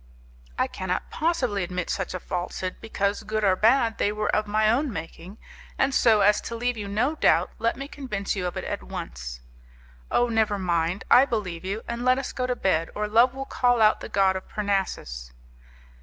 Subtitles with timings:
[0.57, 4.67] "I cannot possibly admit such a falsehood, because, good or bad, they were of my
[4.67, 5.37] own making,
[5.77, 8.81] and so as to leave you no doubt let me convince you of it at
[8.81, 9.41] once."
[10.09, 11.03] "Oh, never mind!
[11.11, 14.09] I believe you, and let us go to bed, or Love will call out the
[14.09, 15.31] god of Parnassus."